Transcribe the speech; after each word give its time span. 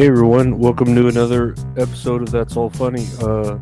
Hey 0.00 0.06
everyone, 0.06 0.58
welcome 0.58 0.94
to 0.94 1.08
another 1.08 1.54
episode 1.76 2.22
of 2.22 2.30
That's 2.30 2.56
All 2.56 2.70
Funny. 2.70 3.04
Uh 3.20 3.58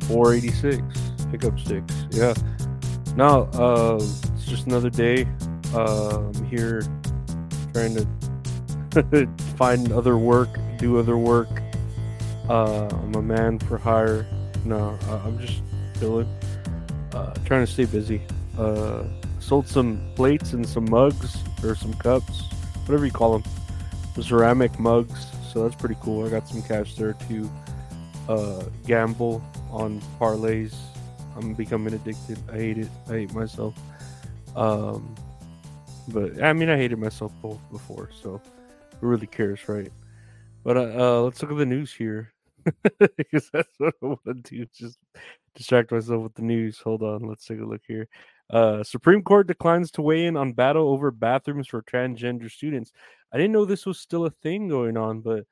486 0.00 0.82
pickup 1.30 1.58
sticks. 1.58 1.94
Yeah. 2.10 2.34
Now, 3.16 3.44
uh 3.54 3.98
it's 4.02 4.44
just 4.44 4.66
another 4.66 4.90
day. 4.90 5.26
Uh 5.72 6.18
I'm 6.18 6.44
here 6.44 6.82
trying 7.72 7.94
to 7.94 9.28
find 9.56 9.90
other 9.92 10.18
work, 10.18 10.50
do 10.76 10.98
other 10.98 11.16
work. 11.16 11.48
Uh 12.50 12.88
I'm 12.92 13.14
a 13.14 13.22
man 13.22 13.58
for 13.60 13.78
hire. 13.78 14.26
No, 14.66 14.98
I'm 15.08 15.38
just 15.38 15.62
chilling. 15.98 16.28
Uh 17.14 17.32
trying 17.46 17.64
to 17.64 17.72
stay 17.72 17.86
busy. 17.86 18.20
Uh 18.58 19.04
sold 19.38 19.66
some 19.66 20.02
plates 20.16 20.52
and 20.52 20.68
some 20.68 20.84
mugs 20.90 21.38
or 21.64 21.74
some 21.74 21.94
cups, 21.94 22.42
whatever 22.84 23.06
you 23.06 23.10
call 23.12 23.38
them 23.38 23.50
ceramic 24.22 24.78
mugs, 24.78 25.26
so 25.52 25.62
that's 25.62 25.80
pretty 25.80 25.96
cool. 26.00 26.26
I 26.26 26.30
got 26.30 26.48
some 26.48 26.62
cash 26.62 26.94
there 26.94 27.14
to 27.28 27.50
uh, 28.28 28.64
gamble 28.86 29.42
on 29.70 30.00
parlays. 30.20 30.74
I'm 31.36 31.54
becoming 31.54 31.94
addicted. 31.94 32.38
I 32.50 32.56
hate 32.56 32.78
it. 32.78 32.88
I 33.08 33.12
hate 33.12 33.34
myself. 33.34 33.74
Um, 34.56 35.14
but 36.08 36.42
I 36.42 36.52
mean, 36.52 36.68
I 36.68 36.76
hated 36.76 36.98
myself 36.98 37.32
both 37.40 37.60
before, 37.70 38.10
so 38.22 38.40
who 39.00 39.06
really 39.06 39.26
cares, 39.26 39.68
right? 39.68 39.92
But 40.64 40.76
uh, 40.76 40.80
uh, 40.80 41.20
let's 41.22 41.40
look 41.42 41.52
at 41.52 41.58
the 41.58 41.66
news 41.66 41.92
here 41.92 42.32
because 43.16 43.48
that's 43.52 43.78
what 43.78 43.94
I 44.02 44.06
want 44.06 44.24
to 44.26 44.34
do. 44.34 44.66
Just 44.74 44.98
distract 45.54 45.92
myself 45.92 46.22
with 46.22 46.34
the 46.34 46.42
news. 46.42 46.78
Hold 46.78 47.02
on, 47.02 47.22
let's 47.22 47.46
take 47.46 47.60
a 47.60 47.64
look 47.64 47.82
here. 47.86 48.08
Uh, 48.50 48.82
Supreme 48.82 49.22
Court 49.22 49.46
declines 49.46 49.90
to 49.92 50.02
weigh 50.02 50.26
in 50.26 50.36
on 50.36 50.52
battle 50.52 50.88
over 50.88 51.10
bathrooms 51.10 51.68
for 51.68 51.82
transgender 51.82 52.50
students. 52.50 52.92
I 53.32 53.36
didn't 53.38 53.52
know 53.52 53.64
this 53.64 53.86
was 53.86 53.98
still 53.98 54.26
a 54.26 54.30
thing 54.30 54.68
going 54.68 54.96
on, 54.96 55.20
but 55.20 55.44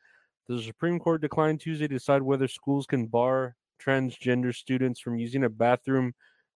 the 0.49 0.61
Supreme 0.63 0.99
Court 0.99 1.21
declined 1.21 1.61
Tuesday 1.61 1.87
to 1.89 1.95
decide 1.95 2.23
whether 2.23 2.49
schools 2.49 2.87
can 2.87 3.07
bar 3.07 3.57
transgender 3.83 4.55
students 4.55 5.01
from 5.01 5.17
using 5.19 5.45
a 5.45 5.49
bathroom 5.49 6.15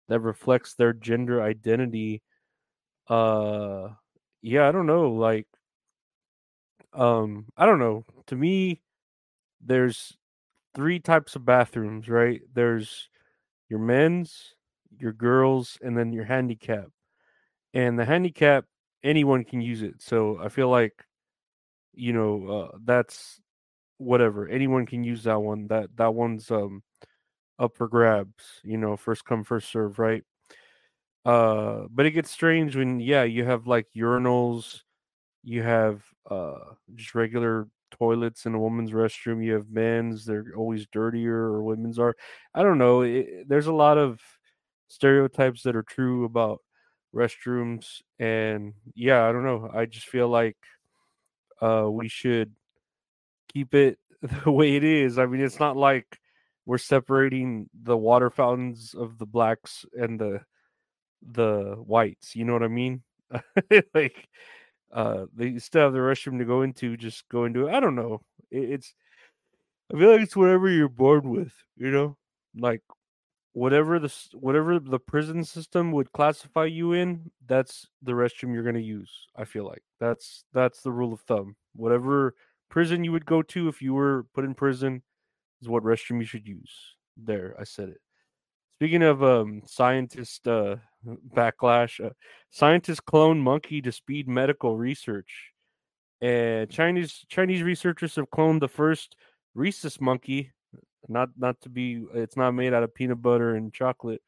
that 0.09 0.21
reflects 0.21 0.75
their 0.75 0.93
gender 0.93 1.43
identity. 1.43 2.23
Uh 3.09 3.91
yeah, 4.43 4.69
I 4.69 4.73
don't 4.73 4.87
know, 4.87 5.13
like 5.13 5.47
um 6.93 7.47
I 7.57 7.67
don't 7.67 7.79
know. 7.79 8.05
To 8.27 8.37
me 8.37 8.83
there's 9.65 10.17
three 10.75 11.01
types 11.01 11.37
of 11.37 11.45
bathrooms, 11.45 12.09
right? 12.09 12.41
There's 12.55 13.09
your 13.69 13.81
men's, 13.81 14.55
your 14.99 15.13
girls, 15.13 15.79
and 15.83 15.97
then 15.97 16.13
your 16.13 16.25
handicap. 16.25 16.89
And 17.75 17.99
the 17.99 18.05
handicap 18.05 18.67
anyone 19.03 19.45
can 19.45 19.61
use 19.61 19.83
it. 19.83 20.03
So 20.03 20.39
I 20.43 20.49
feel 20.49 20.69
like 20.69 21.05
you 21.95 22.13
know 22.13 22.49
uh, 22.73 22.77
that's 22.85 23.41
whatever 23.99 24.49
anyone 24.49 24.87
can 24.87 25.05
use 25.05 25.25
that 25.25 25.41
one 25.41 25.69
that 25.69 25.91
that 25.97 26.15
one's 26.15 26.51
um 26.51 26.83
up 27.59 27.77
for 27.77 27.89
grabs 27.89 28.61
you 28.65 28.79
know 28.79 28.97
first 28.97 29.25
come 29.25 29.45
first 29.45 29.71
serve 29.71 29.99
right? 29.99 30.25
Uh 31.25 31.85
but 31.91 32.05
it 32.07 32.11
gets 32.13 32.31
strange 32.31 32.75
when 32.75 32.99
yeah 32.99 33.23
you 33.23 33.45
have 33.45 33.67
like 33.69 33.87
urinals 33.97 34.81
you 35.45 35.63
have 35.63 36.05
uh 36.31 36.59
just 36.95 37.15
regular 37.15 37.69
toilets 37.93 38.47
in 38.47 38.55
a 38.55 38.61
woman's 38.61 38.93
restroom 38.93 39.45
you 39.45 39.55
have 39.55 39.71
men's 39.71 40.25
they're 40.27 40.47
always 40.57 40.87
dirtier 40.89 41.37
or 41.37 41.63
women's 41.63 41.99
are 41.99 42.17
i 42.55 42.63
don't 42.63 42.79
know 42.79 43.03
it, 43.03 43.49
there's 43.49 43.69
a 43.69 43.73
lot 43.75 43.99
of 43.99 44.21
stereotypes 44.89 45.63
that 45.63 45.77
are 45.77 45.83
true 45.85 46.25
about 46.25 46.61
restrooms 47.15 48.03
and 48.19 48.75
yeah 48.95 49.29
i 49.29 49.33
don't 49.33 49.45
know 49.45 49.71
i 49.75 49.87
just 49.87 50.09
feel 50.09 50.29
like 50.29 50.57
uh, 51.63 51.89
we 51.89 52.09
should 52.09 52.53
keep 53.53 53.75
it 53.75 53.99
the 54.45 54.51
way 54.51 54.77
it 54.77 54.85
is. 54.85 55.19
I 55.19 55.27
mean, 55.27 55.41
it's 55.41 55.61
not 55.61 55.77
like 55.77 56.19
we're 56.67 56.79
separating 56.79 57.69
the 57.83 57.97
water 57.97 58.31
fountains 58.31 58.95
of 58.97 59.19
the 59.19 59.27
blacks 59.27 59.85
and 59.95 60.19
the 60.21 60.41
the 61.23 61.77
whites. 61.79 62.35
You 62.35 62.45
know 62.45 62.53
what 62.53 62.63
I 62.63 62.69
mean? 62.69 63.03
like, 63.95 64.29
uh, 64.93 65.27
they 65.35 65.59
still 65.59 65.83
have 65.85 65.93
the 65.93 66.01
restroom 66.01 66.39
to 66.39 66.45
go 66.45 66.63
into. 66.63 66.97
Just 66.97 67.29
go 67.29 67.45
into 67.45 67.69
it. 67.69 67.75
I 67.75 67.81
don't 67.81 67.95
know. 67.95 68.23
It, 68.51 68.71
it's. 68.71 68.95
I 69.93 69.99
feel 69.99 70.11
like 70.11 70.23
it's 70.23 70.37
whatever 70.37 70.69
you're 70.69 70.89
born 70.89 71.29
with. 71.31 71.53
You 71.77 71.91
know, 71.91 72.17
like 72.57 72.83
whatever 73.53 73.99
the 73.99 74.13
whatever 74.33 74.79
the 74.79 74.99
prison 74.99 75.45
system 75.45 75.93
would 75.93 76.13
classify 76.13 76.65
you 76.65 76.93
in, 76.93 77.31
that's 77.47 77.87
the 78.03 78.13
restroom 78.13 78.55
you're 78.55 78.63
going 78.63 78.75
to 78.75 78.83
use. 78.83 79.27
I 79.37 79.45
feel 79.45 79.67
like 79.67 79.83
that's 80.01 80.45
that's 80.53 80.83
the 80.83 80.93
rule 80.93 81.13
of 81.13 81.21
thumb. 81.21 81.57
Whatever 81.75 82.35
prison 82.71 83.05
you 83.05 83.13
would 83.13 83.27
go 83.27 83.43
to 83.43 83.69
if 83.69 83.83
you 83.83 83.95
were 83.95 84.27
put 84.35 84.45
in 84.45 84.55
prison 84.55 85.03
is 85.61 85.69
what 85.69 85.85
restroom 85.85 86.19
you 86.19 86.25
should 86.25 86.47
use. 86.47 86.73
There, 87.17 87.55
I 87.59 87.65
said 87.65 87.91
it. 87.91 88.01
Speaking 88.79 89.03
of 89.03 89.23
um, 89.23 89.63
scientist 89.67 90.49
uh, 90.49 90.77
backlash, 91.35 92.05
uh, 92.05 92.11
scientists 92.51 93.01
clone 93.01 93.39
monkey 93.39 93.83
to 93.83 93.93
speed 93.93 94.29
medical 94.29 94.77
research, 94.77 95.53
and 96.21 96.71
Chinese 96.71 97.25
Chinese 97.29 97.63
researchers 97.63 98.17
have 98.17 98.31
cloned 98.31 98.61
the 98.61 98.69
first 98.69 99.15
rhesus 99.55 100.01
monkey 100.01 100.53
not 101.09 101.29
not 101.37 101.61
to 101.63 101.69
be 101.69 102.05
it's 102.15 102.37
not 102.37 102.53
made 102.53 102.73
out 102.75 102.83
of 102.83 102.95
peanut 102.95 103.21
butter 103.23 103.55
and 103.55 103.73
chocolate 103.73 104.23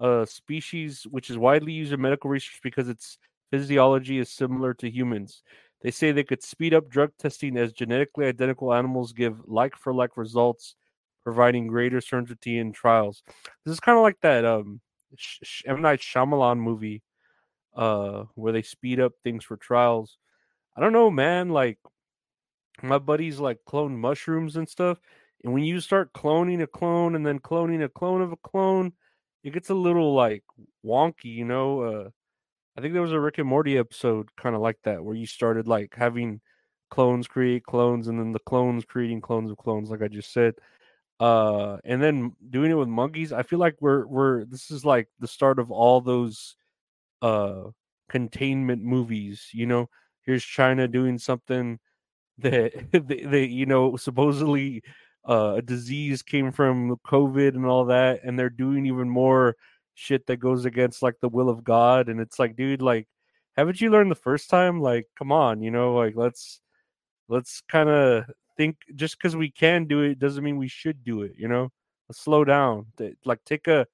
a 0.00 0.26
species 0.28 1.06
which 1.10 1.30
is 1.30 1.38
widely 1.38 1.72
used 1.72 1.92
in 1.92 2.00
medical 2.00 2.30
research 2.30 2.60
because 2.62 2.88
its 2.88 3.18
physiology 3.50 4.18
is 4.18 4.30
similar 4.30 4.74
to 4.74 4.90
humans. 4.90 5.42
They 5.82 5.90
say 5.90 6.12
they 6.12 6.24
could 6.24 6.42
speed 6.42 6.74
up 6.74 6.88
drug 6.88 7.10
testing 7.18 7.56
as 7.56 7.72
genetically 7.72 8.26
identical 8.26 8.72
animals 8.74 9.12
give 9.12 9.40
like 9.46 9.76
for 9.76 9.94
like 9.94 10.16
results 10.16 10.76
providing 11.24 11.66
greater 11.66 12.00
certainty 12.00 12.58
in 12.58 12.72
trials. 12.72 13.22
This 13.64 13.72
is 13.72 13.80
kind 13.80 13.98
of 13.98 14.02
like 14.02 14.20
that 14.22 14.44
um 14.44 14.80
M. 15.66 15.82
Night 15.82 16.00
Shyamalan 16.00 16.58
movie 16.58 17.02
uh 17.74 18.24
where 18.34 18.52
they 18.52 18.62
speed 18.62 19.00
up 19.00 19.12
things 19.22 19.44
for 19.44 19.56
trials. 19.56 20.18
I 20.76 20.80
don't 20.80 20.92
know 20.92 21.10
man 21.10 21.48
like 21.50 21.78
my 22.82 22.98
buddies 22.98 23.40
like 23.40 23.58
clone 23.66 23.96
mushrooms 23.96 24.56
and 24.56 24.68
stuff 24.68 25.00
and 25.44 25.52
when 25.52 25.64
you 25.64 25.80
start 25.80 26.12
cloning 26.12 26.62
a 26.62 26.66
clone 26.66 27.14
and 27.14 27.24
then 27.24 27.38
cloning 27.38 27.84
a 27.84 27.88
clone 27.88 28.22
of 28.22 28.32
a 28.32 28.36
clone, 28.36 28.92
it 29.44 29.52
gets 29.52 29.70
a 29.70 29.74
little 29.74 30.14
like 30.14 30.42
wonky, 30.84 31.24
you 31.24 31.44
know. 31.44 31.80
Uh, 31.80 32.10
I 32.76 32.80
think 32.80 32.92
there 32.92 33.02
was 33.02 33.12
a 33.12 33.20
Rick 33.20 33.38
and 33.38 33.48
Morty 33.48 33.78
episode 33.78 34.34
kind 34.36 34.54
of 34.54 34.60
like 34.60 34.78
that 34.84 35.04
where 35.04 35.14
you 35.14 35.26
started 35.26 35.68
like 35.68 35.94
having 35.96 36.40
clones 36.90 37.28
create 37.28 37.64
clones 37.64 38.08
and 38.08 38.18
then 38.18 38.32
the 38.32 38.38
clones 38.40 38.84
creating 38.84 39.20
clones 39.20 39.50
of 39.50 39.58
clones, 39.58 39.90
like 39.90 40.02
I 40.02 40.08
just 40.08 40.32
said. 40.32 40.54
Uh, 41.20 41.78
and 41.84 42.02
then 42.02 42.32
doing 42.50 42.70
it 42.70 42.74
with 42.74 42.88
monkeys, 42.88 43.32
I 43.32 43.42
feel 43.42 43.58
like 43.58 43.76
we're 43.80 44.06
we're 44.06 44.44
this 44.44 44.70
is 44.70 44.84
like 44.84 45.08
the 45.20 45.28
start 45.28 45.58
of 45.58 45.70
all 45.70 46.00
those 46.00 46.56
uh 47.22 47.64
containment 48.08 48.82
movies, 48.82 49.48
you 49.52 49.66
know. 49.66 49.88
Here's 50.22 50.44
China 50.44 50.88
doing 50.88 51.18
something 51.18 51.78
that 52.38 52.72
they, 52.92 53.22
they 53.22 53.44
you 53.44 53.66
know 53.66 53.96
supposedly 53.96 54.82
uh, 55.26 55.54
a 55.58 55.62
disease 55.62 56.22
came 56.22 56.52
from 56.52 56.96
COVID 57.06 57.54
and 57.54 57.66
all 57.66 57.86
that, 57.86 58.20
and 58.24 58.38
they're 58.38 58.50
doing 58.50 58.86
even 58.86 59.08
more 59.08 59.56
shit 59.94 60.26
that 60.26 60.36
goes 60.36 60.64
against 60.64 61.02
like 61.02 61.16
the 61.20 61.28
will 61.28 61.48
of 61.48 61.64
God. 61.64 62.08
And 62.08 62.20
it's 62.20 62.38
like, 62.38 62.56
dude, 62.56 62.82
like, 62.82 63.08
haven't 63.56 63.80
you 63.80 63.90
learned 63.90 64.10
the 64.10 64.16
first 64.16 64.48
time? 64.50 64.80
Like, 64.80 65.06
come 65.18 65.32
on, 65.32 65.62
you 65.62 65.70
know, 65.70 65.94
like 65.94 66.14
let's 66.16 66.60
let's 67.28 67.62
kind 67.68 67.88
of 67.88 68.24
think 68.56 68.76
just 68.94 69.18
because 69.18 69.36
we 69.36 69.50
can 69.50 69.86
do 69.86 70.02
it 70.02 70.18
doesn't 70.18 70.44
mean 70.44 70.56
we 70.56 70.68
should 70.68 71.04
do 71.04 71.22
it, 71.22 71.32
you 71.36 71.48
know. 71.48 71.70
Let's 72.08 72.20
slow 72.20 72.44
down. 72.44 72.86
Like 73.24 73.44
take 73.44 73.68
a 73.68 73.86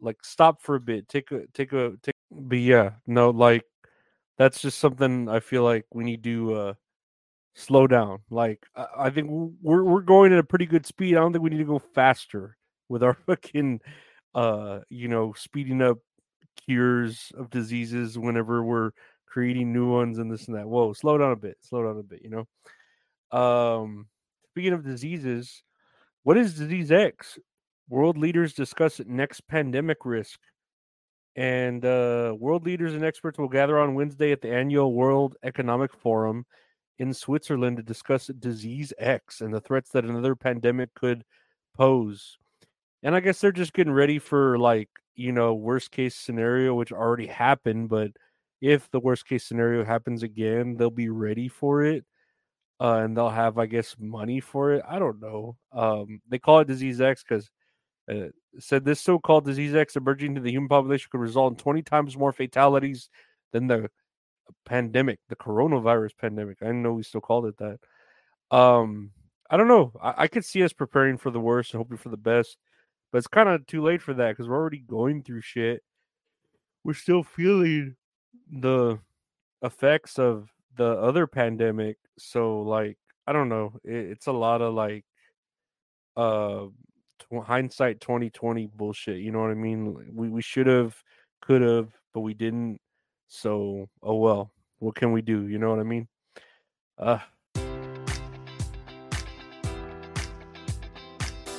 like 0.00 0.18
stop 0.24 0.62
for 0.62 0.76
a 0.76 0.80
bit. 0.80 1.08
Take 1.08 1.30
a 1.32 1.46
take 1.54 1.72
a 1.72 1.92
take 2.02 2.14
but 2.30 2.58
yeah, 2.58 2.92
no, 3.06 3.30
like 3.30 3.64
that's 4.38 4.60
just 4.60 4.78
something 4.78 5.28
I 5.28 5.40
feel 5.40 5.62
like 5.64 5.86
we 5.92 6.04
need 6.04 6.24
to 6.24 6.54
uh 6.54 6.74
slow 7.54 7.86
down. 7.86 8.20
Like 8.30 8.64
I, 8.74 9.10
think 9.10 9.28
we're 9.30 9.84
we're 9.84 10.00
going 10.02 10.32
at 10.32 10.38
a 10.38 10.44
pretty 10.44 10.66
good 10.66 10.86
speed. 10.86 11.16
I 11.16 11.20
don't 11.20 11.32
think 11.32 11.42
we 11.42 11.50
need 11.50 11.58
to 11.58 11.64
go 11.64 11.78
faster 11.78 12.56
with 12.88 13.02
our 13.02 13.14
fucking 13.26 13.80
uh 14.34 14.80
you 14.88 15.08
know 15.08 15.32
speeding 15.36 15.82
up 15.82 15.98
cures 16.64 17.32
of 17.36 17.50
diseases 17.50 18.18
whenever 18.18 18.62
we're 18.62 18.90
creating 19.26 19.72
new 19.72 19.90
ones 19.90 20.18
and 20.18 20.30
this 20.30 20.46
and 20.46 20.56
that. 20.56 20.68
Whoa, 20.68 20.92
slow 20.92 21.18
down 21.18 21.32
a 21.32 21.36
bit. 21.36 21.56
Slow 21.60 21.84
down 21.84 21.98
a 21.98 22.02
bit, 22.02 22.22
you 22.22 22.30
know. 22.30 23.38
Um 23.38 24.06
speaking 24.50 24.72
of 24.72 24.84
diseases, 24.84 25.62
what 26.22 26.36
is 26.36 26.54
disease 26.54 26.92
X? 26.92 27.38
World 27.88 28.16
leaders 28.16 28.54
discuss 28.54 29.00
next 29.06 29.46
pandemic 29.48 30.04
risk. 30.04 30.38
And 31.36 31.84
uh, 31.84 32.34
world 32.38 32.66
leaders 32.66 32.94
and 32.94 33.04
experts 33.04 33.38
will 33.38 33.48
gather 33.48 33.78
on 33.78 33.94
Wednesday 33.94 34.32
at 34.32 34.42
the 34.42 34.52
annual 34.52 34.92
World 34.92 35.36
Economic 35.44 35.94
Forum 35.94 36.44
in 37.00 37.14
Switzerland 37.14 37.78
to 37.78 37.82
discuss 37.82 38.26
disease 38.26 38.92
X 38.98 39.40
and 39.40 39.54
the 39.54 39.60
threats 39.60 39.90
that 39.90 40.04
another 40.04 40.36
pandemic 40.36 40.92
could 40.94 41.24
pose. 41.74 42.36
And 43.02 43.14
I 43.14 43.20
guess 43.20 43.40
they're 43.40 43.52
just 43.52 43.72
getting 43.72 43.94
ready 43.94 44.18
for 44.18 44.58
like, 44.58 44.90
you 45.16 45.32
know, 45.32 45.54
worst 45.54 45.90
case 45.90 46.14
scenario, 46.14 46.74
which 46.74 46.92
already 46.92 47.26
happened. 47.26 47.88
But 47.88 48.10
if 48.60 48.90
the 48.90 49.00
worst 49.00 49.26
case 49.26 49.44
scenario 49.44 49.82
happens 49.82 50.22
again, 50.22 50.76
they'll 50.76 50.90
be 50.90 51.08
ready 51.08 51.48
for 51.48 51.82
it. 51.82 52.04
Uh, 52.78 53.00
and 53.04 53.16
they'll 53.16 53.30
have, 53.30 53.56
I 53.56 53.64
guess, 53.64 53.96
money 53.98 54.40
for 54.40 54.72
it. 54.72 54.82
I 54.86 54.98
don't 54.98 55.20
know. 55.22 55.56
Um, 55.72 56.20
they 56.28 56.38
call 56.38 56.60
it 56.60 56.68
disease 56.68 57.00
X 57.00 57.24
because 57.26 57.50
uh, 58.10 58.28
said 58.58 58.84
this 58.84 59.00
so-called 59.00 59.46
disease 59.46 59.74
X 59.74 59.96
emerging 59.96 60.34
to 60.34 60.40
the 60.42 60.50
human 60.50 60.68
population 60.68 61.08
could 61.10 61.20
result 61.20 61.52
in 61.52 61.56
20 61.56 61.82
times 61.82 62.16
more 62.16 62.32
fatalities 62.32 63.08
than 63.52 63.68
the 63.68 63.90
pandemic, 64.64 65.18
the 65.28 65.36
coronavirus 65.36 66.16
pandemic. 66.20 66.58
I 66.62 66.72
know 66.72 66.92
we 66.92 67.02
still 67.02 67.20
called 67.20 67.46
it 67.46 67.56
that. 67.58 67.78
Um, 68.56 69.12
I 69.50 69.56
don't 69.56 69.68
know. 69.68 69.92
I, 70.02 70.14
I 70.18 70.28
could 70.28 70.44
see 70.44 70.62
us 70.62 70.72
preparing 70.72 71.18
for 71.18 71.30
the 71.30 71.40
worst 71.40 71.72
and 71.72 71.78
hoping 71.78 71.98
for 71.98 72.08
the 72.08 72.16
best, 72.16 72.56
but 73.10 73.18
it's 73.18 73.26
kind 73.26 73.48
of 73.48 73.66
too 73.66 73.82
late 73.82 74.02
for 74.02 74.14
that 74.14 74.30
because 74.30 74.48
we're 74.48 74.56
already 74.56 74.78
going 74.78 75.22
through 75.22 75.42
shit. 75.42 75.82
We're 76.84 76.94
still 76.94 77.22
feeling 77.22 77.96
the 78.50 78.98
effects 79.62 80.18
of 80.18 80.48
the 80.76 80.92
other 80.98 81.26
pandemic. 81.26 81.98
So, 82.18 82.62
like, 82.62 82.96
I 83.26 83.32
don't 83.32 83.48
know. 83.48 83.74
It, 83.84 84.12
it's 84.12 84.26
a 84.26 84.32
lot 84.32 84.62
of 84.62 84.74
like, 84.74 85.04
uh, 86.16 86.66
hindsight 87.38 88.00
2020 88.00 88.68
bullshit. 88.74 89.18
You 89.18 89.30
know 89.30 89.40
what 89.40 89.50
I 89.50 89.54
mean? 89.54 89.94
We 90.14 90.28
we 90.28 90.42
should 90.42 90.66
have, 90.66 90.96
could 91.40 91.62
have, 91.62 91.88
but 92.12 92.20
we 92.20 92.34
didn't. 92.34 92.80
So 93.30 93.88
oh 94.02 94.16
well. 94.16 94.52
What 94.80 94.96
can 94.96 95.12
we 95.12 95.22
do? 95.22 95.46
You 95.46 95.58
know 95.58 95.70
what 95.70 95.78
I 95.78 95.84
mean? 95.84 96.08
Uh 96.98 97.18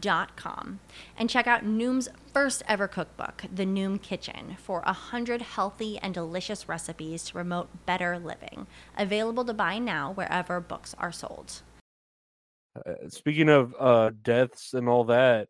Dot 0.00 0.36
com 0.36 0.80
and 1.16 1.30
check 1.30 1.46
out 1.46 1.64
Noom's 1.64 2.08
first 2.32 2.62
ever 2.66 2.88
cookbook, 2.88 3.44
The 3.52 3.64
Noom 3.64 4.00
Kitchen, 4.00 4.56
for 4.62 4.82
a 4.84 4.92
hundred 4.92 5.42
healthy 5.42 5.98
and 5.98 6.12
delicious 6.12 6.68
recipes 6.68 7.24
to 7.24 7.32
promote 7.34 7.86
better 7.86 8.18
living. 8.18 8.66
Available 8.96 9.44
to 9.44 9.54
buy 9.54 9.78
now 9.78 10.12
wherever 10.12 10.60
books 10.60 10.94
are 10.98 11.12
sold. 11.12 11.62
Uh, 12.74 13.08
speaking 13.08 13.48
of 13.48 13.74
uh, 13.78 14.10
deaths 14.22 14.74
and 14.74 14.88
all 14.88 15.04
that, 15.04 15.48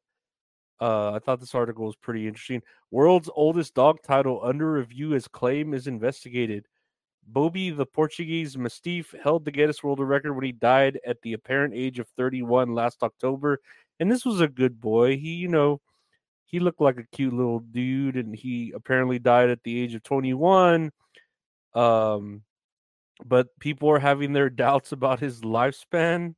uh, 0.80 1.12
I 1.12 1.18
thought 1.18 1.40
this 1.40 1.54
article 1.54 1.86
was 1.86 1.96
pretty 1.96 2.26
interesting. 2.26 2.62
World's 2.90 3.30
oldest 3.34 3.74
dog 3.74 4.02
title 4.02 4.40
under 4.42 4.72
review 4.72 5.14
as 5.14 5.26
claim 5.28 5.72
is 5.72 5.86
investigated. 5.86 6.66
Bobby, 7.26 7.70
the 7.70 7.86
Portuguese 7.86 8.58
Mastiff, 8.58 9.14
held 9.22 9.44
the 9.44 9.50
Guinness 9.50 9.82
World 9.82 10.00
Record 10.00 10.34
when 10.34 10.44
he 10.44 10.52
died 10.52 11.00
at 11.06 11.20
the 11.22 11.32
apparent 11.32 11.72
age 11.74 11.98
of 11.98 12.08
31 12.16 12.74
last 12.74 13.02
October. 13.02 13.60
And 14.00 14.10
this 14.10 14.24
was 14.24 14.40
a 14.40 14.48
good 14.48 14.80
boy. 14.80 15.16
He, 15.16 15.34
you 15.34 15.48
know, 15.48 15.80
he 16.46 16.60
looked 16.60 16.80
like 16.80 16.98
a 16.98 17.06
cute 17.16 17.32
little 17.32 17.60
dude, 17.60 18.16
and 18.16 18.34
he 18.34 18.72
apparently 18.74 19.18
died 19.18 19.50
at 19.50 19.62
the 19.62 19.80
age 19.80 19.94
of 19.94 20.02
21. 20.02 20.90
Um, 21.74 22.42
but 23.24 23.48
people 23.58 23.90
are 23.90 23.98
having 23.98 24.32
their 24.32 24.50
doubts 24.64 24.92
about 24.92 25.20
his 25.20 25.40
lifespan. 25.40 26.34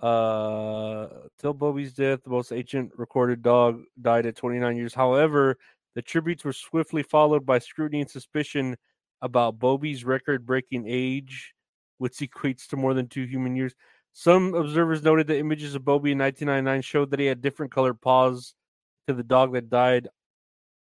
Uh, 0.00 1.08
till 1.38 1.52
Bobby's 1.52 1.92
death, 1.92 2.20
the 2.24 2.30
most 2.30 2.52
ancient 2.52 2.90
recorded 2.96 3.42
dog 3.42 3.82
died 4.00 4.24
at 4.24 4.36
29 4.36 4.76
years. 4.76 4.94
However, 4.94 5.58
the 5.94 6.02
tributes 6.02 6.44
were 6.44 6.52
swiftly 6.52 7.02
followed 7.02 7.44
by 7.44 7.58
scrutiny 7.58 8.00
and 8.00 8.10
suspicion 8.10 8.76
about 9.20 9.58
Bobby's 9.58 10.04
record 10.04 10.46
breaking 10.46 10.86
age, 10.88 11.54
which 11.98 12.14
equates 12.20 12.66
to 12.68 12.76
more 12.76 12.94
than 12.94 13.08
two 13.08 13.24
human 13.24 13.56
years. 13.56 13.74
Some 14.12 14.54
observers 14.54 15.02
noted 15.02 15.26
that 15.28 15.38
images 15.38 15.74
of 15.74 15.84
Bobby 15.84 16.12
in 16.12 16.18
1999 16.18 16.82
showed 16.82 17.10
that 17.10 17.20
he 17.20 17.26
had 17.26 17.40
different 17.40 17.72
colored 17.72 18.00
paws 18.00 18.54
to 19.06 19.14
the 19.14 19.22
dog 19.22 19.52
that 19.52 19.70
died 19.70 20.08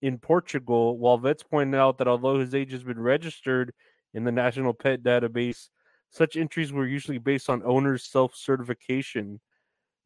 in 0.02 0.18
Portugal, 0.18 0.99
while 0.99 1.18
vets 1.18 1.42
pointed 1.42 1.78
out 1.78 1.99
that 1.99 2.08
although 2.08 2.38
his 2.38 2.54
age 2.54 2.73
has 2.73 2.85
been 2.85 3.00
registered 3.00 3.73
in 4.14 4.25
the 4.25 4.32
National 4.32 4.73
Pet 4.73 5.02
Database, 5.02 5.68
such 6.11 6.37
entries 6.37 6.73
were 6.73 6.87
usually 6.87 7.18
based 7.18 7.50
on 7.50 7.62
owner's 7.64 8.04
self 8.04 8.35
certification. 8.35 9.40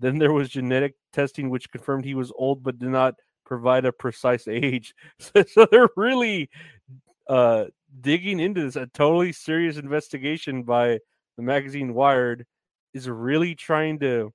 Then 0.01 0.19
there 0.19 0.33
was 0.33 0.49
genetic 0.49 0.97
testing, 1.13 1.49
which 1.49 1.71
confirmed 1.71 2.05
he 2.05 2.15
was 2.15 2.33
old 2.37 2.63
but 2.63 2.79
did 2.79 2.89
not 2.89 3.15
provide 3.45 3.85
a 3.85 3.93
precise 3.93 4.49
age. 4.49 4.95
So, 5.19 5.45
so 5.45 5.67
they're 5.71 5.89
really 5.97 6.51
uh, 7.29 7.67
digging 8.01 8.41
into 8.41 8.63
this. 8.63 8.77
A 8.77 8.87
totally 8.87 9.33
serious 9.33 9.77
investigation 9.77 10.65
by 10.65 10.99
the 11.37 11.43
magazine 11.43 11.95
Wired 11.95 12.47
is 12.95 13.09
really 13.09 13.55
trying 13.55 13.99
to 14.01 14.33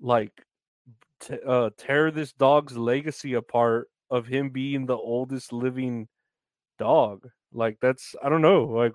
like 0.00 0.32
t- 1.20 1.38
uh, 1.46 1.70
tear 1.76 2.10
this 2.10 2.32
dog's 2.32 2.76
legacy 2.76 3.34
apart 3.34 3.88
of 4.10 4.26
him 4.26 4.50
being 4.50 4.86
the 4.86 4.96
oldest 4.96 5.52
living 5.52 6.08
dog. 6.78 7.28
Like 7.52 7.78
that's 7.80 8.14
I 8.22 8.28
don't 8.28 8.42
know. 8.42 8.64
Like 8.64 8.94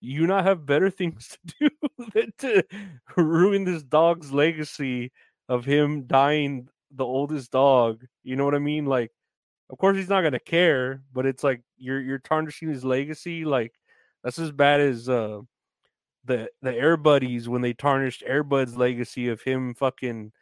you 0.00 0.26
not 0.26 0.44
have 0.44 0.66
better 0.66 0.90
things 0.90 1.36
to 1.48 1.54
do 1.60 1.70
than 2.14 2.32
to 2.38 2.64
ruin 3.16 3.64
this 3.64 3.82
dog's 3.82 4.32
legacy 4.32 5.12
of 5.48 5.64
him 5.64 6.06
dying 6.06 6.68
the 6.92 7.04
oldest 7.04 7.50
dog. 7.50 8.04
You 8.22 8.36
know 8.36 8.44
what 8.44 8.54
I 8.54 8.58
mean? 8.60 8.86
Like, 8.86 9.10
of 9.70 9.78
course 9.78 9.96
he's 9.96 10.08
not 10.08 10.22
gonna 10.22 10.40
care, 10.40 11.02
but 11.12 11.26
it's 11.26 11.44
like 11.44 11.62
you're 11.78 12.00
you're 12.00 12.18
tarnishing 12.18 12.68
his 12.68 12.84
legacy. 12.84 13.44
Like 13.44 13.72
that's 14.22 14.38
as 14.38 14.52
bad 14.52 14.80
as 14.80 15.08
uh 15.08 15.40
the 16.24 16.48
the 16.62 16.74
Air 16.74 16.96
Buddies 16.96 17.48
when 17.48 17.62
they 17.62 17.72
tarnished 17.72 18.22
Air 18.26 18.42
Bud's 18.42 18.76
legacy 18.76 19.28
of 19.28 19.42
him 19.42 19.74
fucking 19.74 20.32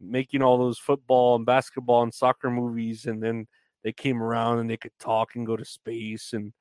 making 0.00 0.42
all 0.42 0.58
those 0.58 0.78
football 0.78 1.36
and 1.36 1.46
basketball 1.46 2.02
and 2.02 2.12
soccer 2.12 2.50
movies, 2.50 3.06
and 3.06 3.22
then 3.22 3.46
they 3.82 3.92
came 3.92 4.22
around 4.22 4.58
and 4.58 4.68
they 4.68 4.76
could 4.76 4.98
talk 4.98 5.36
and 5.36 5.46
go 5.46 5.56
to 5.56 5.64
space 5.64 6.32
and 6.32 6.52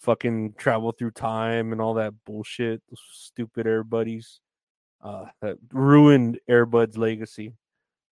fucking 0.00 0.54
travel 0.56 0.92
through 0.92 1.10
time 1.10 1.72
and 1.72 1.80
all 1.80 1.94
that 1.94 2.14
bullshit. 2.24 2.82
Those 2.88 3.02
stupid 3.10 3.66
Air 3.66 3.84
Buddies 3.84 4.40
uh, 5.02 5.26
that 5.42 5.56
ruined 5.72 6.38
Air 6.48 6.66
Bud's 6.66 6.96
legacy. 6.96 7.52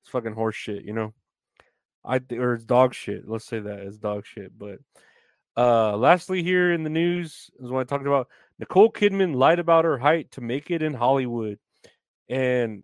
It's 0.03 0.11
fucking 0.11 0.35
horse 0.35 0.57
shit, 0.57 0.85
you 0.85 0.93
know. 0.93 1.15
I 2.05 2.21
or 2.33 2.55
it's 2.55 2.65
dog 2.65 2.95
shit. 2.95 3.29
Let's 3.29 3.45
say 3.47 3.61
that 3.61 3.81
it's 3.81 3.99
dog 3.99 4.25
shit. 4.27 4.57
But 4.57 4.79
uh, 5.57 5.97
lastly, 5.97 6.43
here 6.43 6.73
in 6.73 6.85
the 6.85 6.91
news 6.91 7.51
is 7.59 7.71
what 7.71 7.81
I 7.81 7.85
talked 7.85 8.07
about. 8.07 8.29
Nicole 8.59 8.91
Kidman 8.91 9.35
lied 9.35 9.59
about 9.59 9.85
her 9.85 9.99
height 9.99 10.31
to 10.33 10.41
make 10.41 10.71
it 10.71 10.83
in 10.83 10.95
Hollywood, 10.95 11.59
and 12.29 12.83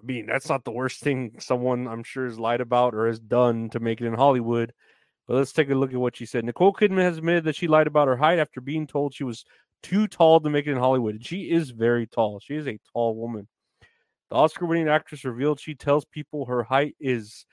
I 0.00 0.04
mean 0.04 0.26
that's 0.26 0.48
not 0.48 0.64
the 0.64 0.72
worst 0.72 1.00
thing 1.00 1.36
someone 1.38 1.86
I'm 1.86 2.02
sure 2.02 2.26
has 2.26 2.38
lied 2.38 2.60
about 2.60 2.94
or 2.94 3.06
has 3.06 3.20
done 3.20 3.70
to 3.70 3.80
make 3.80 4.00
it 4.00 4.06
in 4.06 4.14
Hollywood. 4.14 4.72
But 5.28 5.36
let's 5.36 5.52
take 5.52 5.70
a 5.70 5.74
look 5.74 5.92
at 5.92 6.00
what 6.00 6.16
she 6.16 6.26
said. 6.26 6.44
Nicole 6.44 6.72
Kidman 6.72 7.02
has 7.02 7.18
admitted 7.18 7.44
that 7.44 7.54
she 7.54 7.68
lied 7.68 7.86
about 7.86 8.08
her 8.08 8.16
height 8.16 8.40
after 8.40 8.60
being 8.60 8.86
told 8.88 9.14
she 9.14 9.24
was 9.24 9.44
too 9.82 10.08
tall 10.08 10.40
to 10.40 10.50
make 10.50 10.66
it 10.66 10.72
in 10.72 10.78
Hollywood. 10.78 11.14
And 11.14 11.24
she 11.24 11.50
is 11.50 11.70
very 11.70 12.06
tall. 12.06 12.40
She 12.40 12.56
is 12.56 12.66
a 12.66 12.80
tall 12.92 13.14
woman. 13.14 13.46
The 14.30 14.36
Oscar 14.36 14.66
winning 14.66 14.88
actress 14.88 15.24
revealed 15.24 15.60
she 15.60 15.74
tells 15.74 16.04
people 16.04 16.46
her 16.46 16.64
height 16.64 16.96
is 17.00 17.46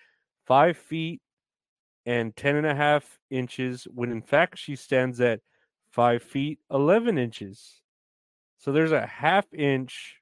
five 0.48 0.77
feet 0.77 1.21
and 2.05 2.36
ten 2.36 2.55
and 2.55 2.65
a 2.65 2.74
half 2.74 3.19
inches, 3.29 3.88
when 3.93 4.12
in 4.12 4.24
fact 4.24 4.57
she 4.57 4.75
stands 4.75 5.21
at 5.21 5.41
five 5.91 6.24
feet, 6.24 6.60
11 6.72 7.17
inches. 7.17 7.81
So 8.58 8.72
there's 8.72 8.91
a 8.91 9.05
half 9.05 9.46
inch 9.53 10.17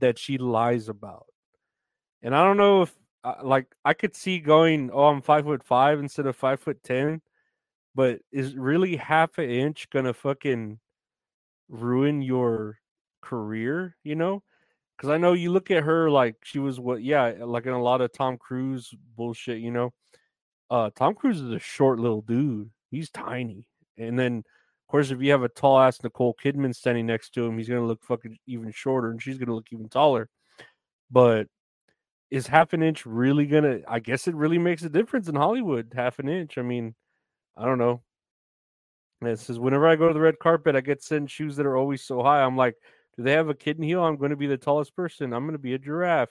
that 0.00 0.18
she 0.18 0.38
lies 0.38 0.88
about. 0.88 1.26
And 2.22 2.34
I 2.34 2.44
don't 2.44 2.56
know 2.56 2.82
if 2.82 2.94
uh, 3.22 3.34
like 3.42 3.66
I 3.84 3.94
could 3.94 4.14
see 4.14 4.38
going, 4.38 4.90
oh, 4.92 5.04
I'm 5.04 5.22
five 5.22 5.44
foot 5.44 5.62
five 5.62 5.98
instead 5.98 6.26
of 6.26 6.36
five 6.36 6.60
foot 6.60 6.82
ten, 6.82 7.20
but 7.94 8.20
is 8.32 8.54
really 8.54 8.96
half 8.96 9.38
an 9.38 9.48
inch 9.50 9.88
gonna 9.90 10.14
fucking 10.14 10.78
ruin 11.68 12.22
your 12.22 12.78
career? 13.22 13.96
You 14.04 14.16
know, 14.16 14.42
because 14.96 15.10
I 15.10 15.18
know 15.18 15.32
you 15.34 15.50
look 15.50 15.70
at 15.70 15.84
her 15.84 16.10
like 16.10 16.36
she 16.44 16.58
was 16.58 16.80
what, 16.80 17.02
yeah, 17.02 17.32
like 17.40 17.66
in 17.66 17.72
a 17.72 17.82
lot 17.82 18.00
of 18.00 18.12
Tom 18.12 18.36
Cruise 18.38 18.92
bullshit. 19.16 19.60
You 19.60 19.70
know, 19.70 19.92
uh, 20.70 20.90
Tom 20.96 21.14
Cruise 21.14 21.40
is 21.40 21.52
a 21.52 21.58
short 21.58 21.98
little 21.98 22.22
dude. 22.22 22.70
He's 22.90 23.10
tiny, 23.10 23.64
and 23.98 24.18
then 24.18 24.38
of 24.38 24.90
course 24.90 25.10
if 25.10 25.20
you 25.20 25.30
have 25.32 25.42
a 25.42 25.48
tall 25.48 25.78
ass 25.78 26.02
Nicole 26.02 26.36
Kidman 26.42 26.74
standing 26.74 27.06
next 27.06 27.30
to 27.34 27.44
him, 27.44 27.58
he's 27.58 27.68
gonna 27.68 27.86
look 27.86 28.02
fucking 28.02 28.38
even 28.46 28.72
shorter, 28.72 29.10
and 29.10 29.22
she's 29.22 29.38
gonna 29.38 29.54
look 29.54 29.72
even 29.72 29.88
taller. 29.88 30.28
But 31.10 31.48
is 32.30 32.46
half 32.46 32.72
an 32.72 32.82
inch 32.82 33.04
really 33.06 33.44
gonna 33.44 33.80
i 33.88 33.98
guess 33.98 34.28
it 34.28 34.36
really 34.36 34.58
makes 34.58 34.84
a 34.84 34.88
difference 34.88 35.28
in 35.28 35.34
hollywood 35.34 35.92
half 35.94 36.18
an 36.20 36.28
inch. 36.28 36.58
I 36.58 36.62
mean 36.62 36.94
i 37.56 37.64
don't 37.64 37.78
know. 37.78 38.02
And 39.20 39.30
it 39.30 39.38
says 39.38 39.58
whenever 39.58 39.88
i 39.88 39.96
go 39.96 40.08
to 40.08 40.14
the 40.14 40.20
red 40.20 40.38
carpet 40.38 40.76
i 40.76 40.80
get 40.80 41.02
sent 41.02 41.30
shoes 41.30 41.56
that 41.56 41.66
are 41.66 41.76
always 41.76 42.02
so 42.02 42.22
high. 42.22 42.42
I'm 42.42 42.56
like 42.56 42.76
do 43.16 43.24
they 43.24 43.32
have 43.32 43.48
a 43.48 43.54
kitten 43.54 43.82
heel? 43.82 44.02
I'm 44.02 44.16
going 44.16 44.30
to 44.30 44.36
be 44.36 44.46
the 44.46 44.56
tallest 44.56 44.96
person. 44.96 45.34
I'm 45.34 45.44
going 45.44 45.52
to 45.52 45.58
be 45.58 45.74
a 45.74 45.78
giraffe. 45.78 46.30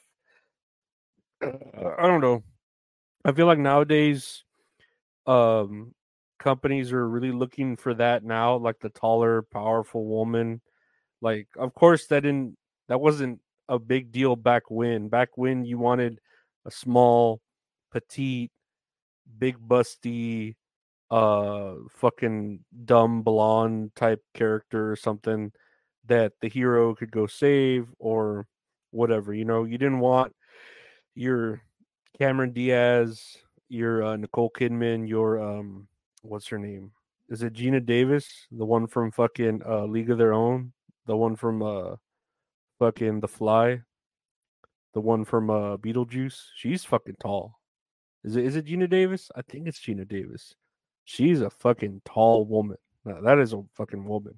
I 1.42 2.08
don't 2.08 2.22
know. 2.22 2.44
I 3.24 3.32
feel 3.32 3.46
like 3.46 3.60
nowadays 3.60 4.44
um 5.28 5.94
companies 6.40 6.92
are 6.92 7.08
really 7.08 7.32
looking 7.32 7.76
for 7.76 7.94
that 7.94 8.24
now 8.24 8.56
like 8.56 8.80
the 8.80 8.90
taller 8.90 9.42
powerful 9.42 10.06
woman 10.06 10.62
like 11.22 11.48
of 11.58 11.74
course 11.74 12.08
that 12.08 12.22
didn't 12.22 12.58
that 12.88 13.00
wasn't 13.00 13.40
a 13.70 13.80
big 13.80 14.12
deal 14.12 14.36
back 14.36 14.64
when. 14.70 15.08
Back 15.08 15.38
when 15.38 15.64
you 15.64 15.78
wanted 15.78 16.20
a 16.66 16.72
small, 16.72 17.40
petite, 17.92 18.52
big 19.38 19.58
busty, 19.58 20.56
uh, 21.10 21.76
fucking 21.92 22.60
dumb 22.86 23.22
blonde 23.22 23.96
type 23.96 24.22
character 24.34 24.92
or 24.92 24.96
something 24.96 25.52
that 26.08 26.34
the 26.42 26.50
hero 26.50 26.96
could 26.96 27.12
go 27.12 27.28
save 27.28 27.88
or 28.00 28.48
whatever. 28.92 29.34
You 29.34 29.46
know, 29.46 29.64
you 29.64 29.78
didn't 29.78 30.00
want 30.00 30.36
your 31.14 31.62
Cameron 32.18 32.52
Diaz, 32.52 33.38
your 33.70 34.04
uh, 34.04 34.18
Nicole 34.18 34.50
Kidman, 34.50 35.08
your 35.08 35.40
um, 35.40 35.88
what's 36.22 36.48
her 36.48 36.60
name? 36.60 36.92
Is 37.30 37.44
it 37.44 37.54
Geena 37.54 37.86
Davis, 37.86 38.48
the 38.52 38.66
one 38.66 38.88
from 38.88 39.12
fucking 39.12 39.62
uh, 39.68 39.86
League 39.86 40.10
of 40.10 40.18
Their 40.18 40.34
Own, 40.34 40.74
the 41.06 41.16
one 41.16 41.36
from 41.36 41.62
uh, 41.62 41.96
fucking 42.80 43.20
The 43.20 43.28
Fly, 43.28 43.82
the 44.94 45.02
one 45.02 45.26
from 45.26 45.50
uh 45.50 45.78
Beetlejuice. 45.78 46.38
She's 46.56 46.84
fucking 46.84 47.18
tall. 47.20 47.60
Is 48.24 48.36
it 48.36 48.46
is 48.46 48.56
it 48.56 48.66
Geena 48.66 48.90
Davis? 48.90 49.32
I 49.36 49.42
think 49.44 49.68
it's 49.68 49.80
Geena 49.80 50.08
Davis. 50.08 50.56
She's 51.06 51.42
a 51.42 51.50
fucking 51.50 52.02
tall 52.06 52.46
woman. 52.46 52.78
No, 53.06 53.22
that 53.22 53.40
is 53.40 53.54
a 53.54 53.64
fucking 53.76 54.06
woman. 54.06 54.36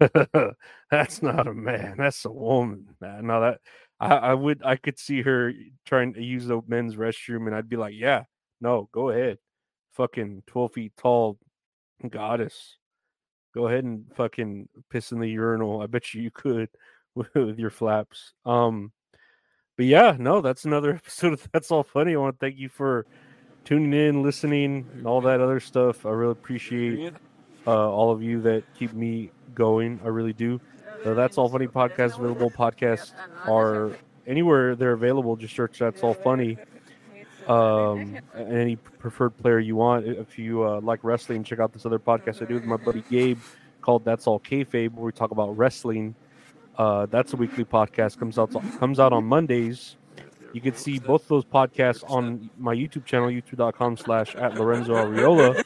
That's 0.90 1.22
not 1.22 1.46
a 1.46 1.54
man. 1.54 1.96
That's 1.98 2.24
a 2.24 2.32
woman. 2.32 2.88
Man. 3.00 3.26
No, 3.26 3.40
that 3.40 3.60
I, 4.00 4.14
I 4.16 4.34
would 4.34 4.62
I 4.64 4.76
could 4.76 4.98
see 4.98 5.22
her 5.22 5.52
trying 5.86 6.14
to 6.14 6.22
use 6.22 6.46
the 6.46 6.60
men's 6.66 6.96
restroom 6.96 7.46
and 7.46 7.54
I'd 7.54 7.68
be 7.68 7.76
like, 7.76 7.94
yeah, 7.96 8.24
no, 8.60 8.88
go 8.92 9.10
ahead. 9.10 9.38
Fucking 9.92 10.44
twelve 10.46 10.72
feet 10.72 10.92
tall 10.96 11.38
goddess. 12.08 12.76
Go 13.54 13.68
ahead 13.68 13.84
and 13.84 14.04
fucking 14.16 14.68
piss 14.90 15.12
in 15.12 15.20
the 15.20 15.28
urinal. 15.28 15.82
I 15.82 15.86
bet 15.86 16.14
you 16.14 16.22
you 16.22 16.30
could 16.30 16.68
with 17.14 17.58
your 17.58 17.70
flaps. 17.70 18.32
Um, 18.46 18.92
but 19.76 19.86
yeah, 19.86 20.16
no, 20.18 20.40
that's 20.40 20.64
another 20.64 20.94
episode 20.94 21.34
of 21.34 21.48
That's 21.52 21.70
All 21.70 21.82
Funny. 21.82 22.14
I 22.14 22.18
want 22.18 22.38
to 22.38 22.46
thank 22.46 22.58
you 22.58 22.68
for 22.68 23.06
tuning 23.64 23.92
in, 23.92 24.22
listening, 24.22 24.86
and 24.94 25.06
all 25.06 25.20
that 25.22 25.40
other 25.40 25.60
stuff. 25.60 26.06
I 26.06 26.10
really 26.10 26.32
appreciate 26.32 27.12
uh, 27.66 27.90
all 27.90 28.10
of 28.10 28.22
you 28.22 28.40
that 28.42 28.64
keep 28.78 28.92
me 28.92 29.30
going. 29.54 30.00
I 30.04 30.08
really 30.08 30.32
do. 30.32 30.60
Uh, 31.04 31.14
that's 31.14 31.36
all 31.36 31.48
funny 31.48 31.66
podcast 31.66 32.18
available. 32.18 32.50
Podcasts 32.50 33.12
are 33.46 33.92
anywhere 34.26 34.76
they're 34.76 34.92
available. 34.92 35.36
Just 35.36 35.54
search 35.54 35.78
That's 35.78 36.02
All 36.02 36.14
Funny. 36.14 36.58
Um, 37.48 38.18
any 38.36 38.76
preferred 38.76 39.36
player 39.36 39.58
you 39.58 39.76
want. 39.76 40.06
If 40.06 40.38
you 40.38 40.64
uh, 40.64 40.80
like 40.80 41.00
wrestling, 41.02 41.44
check 41.44 41.58
out 41.58 41.72
this 41.72 41.86
other 41.86 41.98
podcast 41.98 42.42
I 42.42 42.46
do 42.46 42.54
with 42.54 42.64
my 42.64 42.76
buddy 42.76 43.02
Gabe 43.10 43.40
called 43.80 44.04
That's 44.04 44.26
All 44.26 44.40
Kayfabe, 44.40 44.92
where 44.92 45.06
we 45.06 45.12
talk 45.12 45.30
about 45.30 45.56
wrestling 45.56 46.14
uh, 46.76 47.06
that's 47.06 47.32
a 47.32 47.36
weekly 47.36 47.64
podcast 47.64 48.18
comes 48.18 48.38
out 48.38 48.50
comes 48.78 48.98
out 48.98 49.12
on 49.12 49.24
Mondays. 49.24 49.96
You 50.52 50.60
can 50.60 50.74
see 50.74 50.98
both 50.98 51.28
those 51.28 51.44
podcasts 51.44 52.08
on 52.10 52.50
my 52.58 52.74
YouTube 52.74 53.06
channel, 53.06 53.28
youtube.com 53.28 53.96
slash 53.96 54.34
at 54.34 54.54
Lorenzo 54.58 54.94
Ariola, 54.94 55.64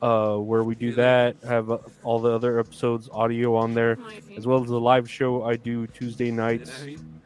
uh, 0.00 0.36
where 0.38 0.64
we 0.64 0.74
do 0.74 0.92
that. 0.94 1.36
Have 1.46 1.70
uh, 1.70 1.78
all 2.02 2.18
the 2.18 2.30
other 2.30 2.58
episodes 2.58 3.08
audio 3.12 3.54
on 3.54 3.74
there, 3.74 3.98
as 4.36 4.46
well 4.46 4.62
as 4.62 4.68
the 4.68 4.80
live 4.80 5.10
show 5.10 5.44
I 5.44 5.56
do 5.56 5.86
Tuesday 5.86 6.30
nights 6.30 6.70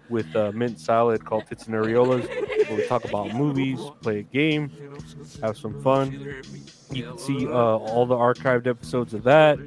with 0.08 0.34
uh, 0.36 0.52
Mint 0.52 0.78
Salad 0.78 1.24
called 1.24 1.46
Tits 1.46 1.66
and 1.66 1.74
Areolas, 1.74 2.28
where 2.68 2.78
we 2.78 2.86
talk 2.86 3.04
about 3.04 3.34
movies, 3.34 3.80
play 4.02 4.20
a 4.20 4.22
game, 4.22 4.70
have 5.42 5.56
some 5.56 5.82
fun. 5.82 6.42
You 6.92 7.04
can 7.04 7.18
see 7.18 7.46
uh, 7.46 7.50
all 7.50 8.06
the 8.06 8.14
archived 8.14 8.66
episodes 8.66 9.14
of 9.14 9.24
that, 9.24 9.58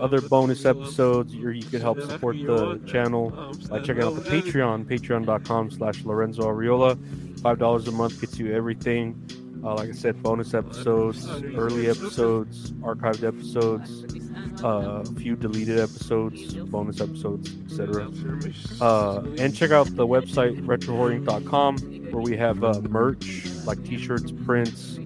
other 0.00 0.20
bonus 0.20 0.64
episodes, 0.64 1.34
or 1.36 1.52
you 1.52 1.64
can 1.64 1.80
help 1.80 2.00
support 2.00 2.36
the 2.36 2.80
channel 2.86 3.30
by 3.70 3.80
checking 3.80 4.02
out 4.02 4.14
the 4.14 4.22
Patreon, 4.30 4.84
patreon.com 4.84 5.70
slash 5.70 6.04
Lorenzo 6.04 6.42
Ariola. 6.42 6.96
$5 6.96 7.88
a 7.88 7.90
month 7.92 8.20
gets 8.20 8.38
you 8.38 8.52
everything. 8.54 9.14
Uh, 9.64 9.74
like 9.74 9.88
I 9.88 9.92
said, 9.92 10.22
bonus 10.22 10.54
episodes, 10.54 11.26
early 11.56 11.88
episodes, 11.88 12.72
archived 12.72 13.24
episodes, 13.26 14.04
uh, 14.64 15.02
a 15.02 15.04
few 15.14 15.36
deleted 15.36 15.78
episodes, 15.78 16.54
bonus 16.54 17.00
episodes, 17.00 17.54
etc. 17.66 18.10
Uh, 18.80 19.22
and 19.38 19.54
check 19.54 19.70
out 19.70 19.86
the 19.96 20.06
website 20.06 20.58
retrohorrorinc.com 20.64 21.78
where 22.12 22.22
we 22.22 22.36
have 22.36 22.62
uh, 22.64 22.80
merch 22.88 23.44
like 23.64 23.82
T-shirts, 23.84 24.32
prints, 24.44 24.98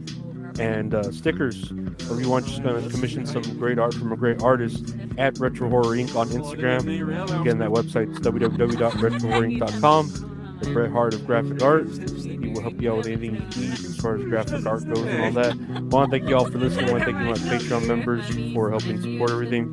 and 0.59 0.95
uh, 0.95 1.11
stickers. 1.11 1.73
Or 1.73 2.15
if 2.15 2.21
you 2.21 2.29
want, 2.29 2.47
just 2.47 2.63
going 2.63 2.83
to 2.83 2.91
commission 2.91 3.25
some 3.27 3.43
great 3.59 3.79
art 3.79 3.95
from 3.95 4.13
a 4.13 4.17
great 4.17 4.43
artist 4.43 4.95
at 5.17 5.39
Retro 5.39 5.71
Horror 5.71 5.97
Inc. 5.97 6.15
on 6.17 6.29
Instagram. 6.29 7.41
Again, 7.41 7.57
that 7.59 7.71
website 7.71 8.13
is 8.13 8.19
www.retrohorrorinc.com. 8.21 10.40
Bret 10.73 10.91
Hart 10.91 11.15
of 11.15 11.27
Graphic 11.27 11.63
Art. 11.63 11.89
He 11.89 12.49
will 12.49 12.61
help 12.63 12.81
you 12.81 12.91
out 12.91 12.99
with 12.99 13.07
anything 13.07 13.35
you 13.35 13.63
need 13.63 13.73
as 13.73 13.97
far 13.97 14.17
as 14.17 14.25
graphic 14.25 14.67
art 14.67 14.85
goes 14.87 15.05
and 15.07 15.25
all 15.25 15.43
that. 15.43 15.53
I 15.53 15.81
want 15.81 16.11
to 16.11 16.19
thank 16.19 16.29
you 16.29 16.37
all 16.37 16.45
for 16.51 16.59
listening. 16.59 16.89
I 16.89 16.93
want 16.93 17.05
to 17.05 17.13
thank 17.13 17.19
you, 17.19 17.27
my 17.27 17.57
Patreon 17.57 17.87
members, 17.87 18.53
for 18.55 18.71
helping 18.71 19.01
support 19.01 19.31
everything. 19.31 19.73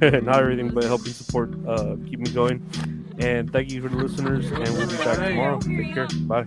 Not 0.00 0.40
everything, 0.40 0.70
but 0.70 0.84
helping 0.84 1.12
support, 1.12 1.52
uh, 1.66 1.96
keep 2.08 2.18
me 2.18 2.30
going. 2.30 2.62
And 3.18 3.52
thank 3.52 3.70
you 3.70 3.82
for 3.82 3.88
the 3.88 3.96
listeners, 3.96 4.50
and 4.50 4.60
we'll 4.60 4.88
be 4.88 4.96
back 4.96 5.18
tomorrow. 5.18 5.58
Take 5.60 5.94
care. 5.94 6.08
Bye. 6.26 6.46